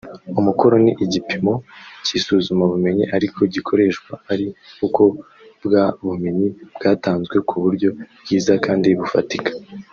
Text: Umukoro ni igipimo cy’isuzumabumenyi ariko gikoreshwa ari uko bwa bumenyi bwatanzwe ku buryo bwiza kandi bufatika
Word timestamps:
Umukoro 0.39 0.75
ni 0.83 0.91
igipimo 1.03 1.53
cy’isuzumabumenyi 2.05 3.03
ariko 3.15 3.37
gikoreshwa 3.53 4.13
ari 4.31 4.47
uko 4.85 5.01
bwa 5.65 5.85
bumenyi 6.07 6.47
bwatanzwe 6.75 7.35
ku 7.47 7.55
buryo 7.63 7.89
bwiza 8.23 8.53
kandi 8.65 8.89
bufatika 8.99 9.51